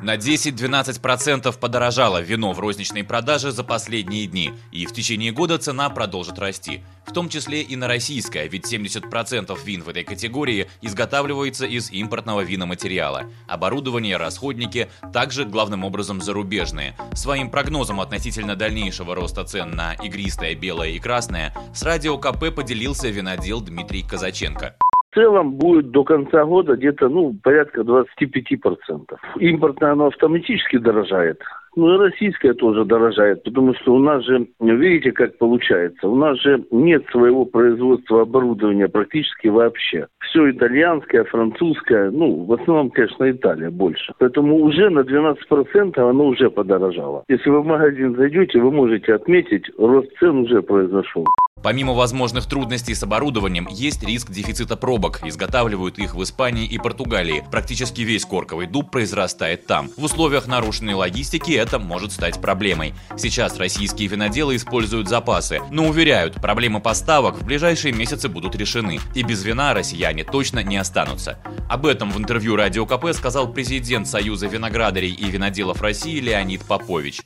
[0.00, 5.90] На 10-12% подорожало вино в розничной продаже за последние дни, и в течение года цена
[5.90, 6.82] продолжит расти.
[7.04, 12.42] В том числе и на российское, ведь 70% вин в этой категории изготавливается из импортного
[12.42, 13.24] виноматериала.
[13.48, 16.96] Оборудование, расходники также главным образом зарубежные.
[17.14, 23.08] Своим прогнозом относительно дальнейшего роста цен на игристое, белое и красное с радио КП поделился
[23.08, 24.76] винодел Дмитрий Казаченко
[25.18, 29.16] целом будет до конца года где-то ну, порядка 25%.
[29.40, 31.40] Импортное оно автоматически дорожает.
[31.76, 36.40] Ну и российская тоже дорожает, потому что у нас же, видите, как получается, у нас
[36.40, 40.08] же нет своего производства оборудования практически вообще.
[40.18, 44.12] Все итальянское, французское, ну, в основном, конечно, Италия больше.
[44.18, 47.24] Поэтому уже на 12% оно уже подорожало.
[47.28, 51.26] Если вы в магазин зайдете, вы можете отметить, рост цен уже произошел.
[51.62, 55.20] Помимо возможных трудностей с оборудованием, есть риск дефицита пробок.
[55.24, 57.44] Изготавливают их в Испании и Португалии.
[57.50, 59.90] Практически весь корковый дуб произрастает там.
[59.96, 62.94] В условиях нарушенной логистики это может стать проблемой.
[63.16, 69.00] Сейчас российские виноделы используют запасы, но уверяют, проблемы поставок в ближайшие месяцы будут решены.
[69.14, 71.38] И без вина россияне точно не останутся.
[71.68, 77.22] Об этом в интервью Радио КП сказал президент Союза виноградарей и виноделов России Леонид Попович.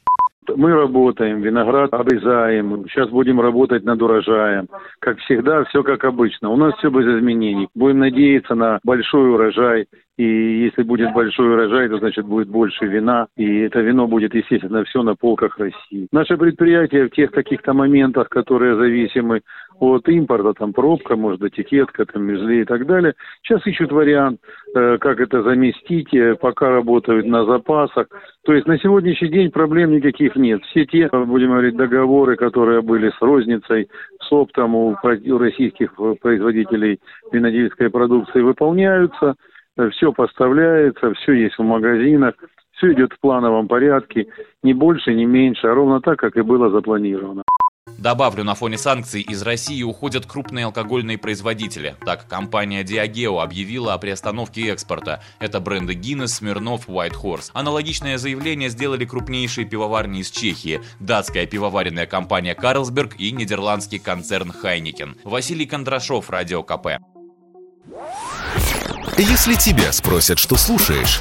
[0.49, 4.67] Мы работаем, виноград обрезаем, сейчас будем работать над урожаем.
[4.99, 6.51] Как всегда, все как обычно.
[6.51, 7.69] У нас все без изменений.
[7.75, 9.87] Будем надеяться на большой урожай.
[10.19, 13.29] И если будет большой урожай, то значит будет больше вина.
[13.37, 16.09] И это вино будет, естественно, все на полках России.
[16.13, 19.41] Наше предприятие в тех каких-то моментах, которые зависимы
[19.83, 24.41] от импорта, там пробка, может, этикетка, там межли и так далее, сейчас ищут вариант,
[24.75, 28.07] э, как это заместить, э, пока работают на запасах.
[28.45, 30.63] То есть на сегодняшний день проблем никаких нет.
[30.67, 33.89] Все те, будем говорить, договоры, которые были с розницей,
[34.21, 37.01] с оптом у российских производителей
[37.33, 39.35] винодельской продукции выполняются–
[39.93, 42.35] все поставляется, все есть в магазинах,
[42.73, 44.27] все идет в плановом порядке,
[44.63, 47.43] ни больше, ни меньше, а ровно так, как и было запланировано.
[48.03, 51.95] Добавлю, на фоне санкций из России уходят крупные алкогольные производители.
[52.05, 55.23] Так, компания Diageo объявила о приостановке экспорта.
[55.39, 57.51] Это бренды Guinness, Смирнов, White Horse.
[57.53, 65.17] Аналогичное заявление сделали крупнейшие пивоварни из Чехии, датская пивоваренная компания Карлсберг и нидерландский концерн Хайникен.
[65.23, 66.99] Василий Кондрашов, Радио КП.
[69.17, 71.21] Если тебя спросят, что слушаешь,